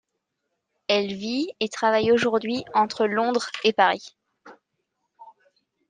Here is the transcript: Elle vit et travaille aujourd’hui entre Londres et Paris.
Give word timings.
Elle 0.87 1.13
vit 1.13 1.51
et 1.59 1.69
travaille 1.69 2.11
aujourd’hui 2.11 2.65
entre 2.73 3.05
Londres 3.05 3.51
et 3.63 3.71
Paris. 3.71 4.15